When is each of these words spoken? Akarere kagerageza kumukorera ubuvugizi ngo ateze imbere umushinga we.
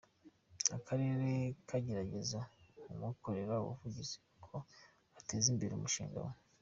Akarere 0.77 1.29
kagerageza 1.69 2.39
kumukorera 2.83 3.53
ubuvugizi 3.63 4.17
ngo 4.39 4.57
ateze 5.19 5.47
imbere 5.53 5.71
umushinga 5.75 6.17
we. 6.25 6.33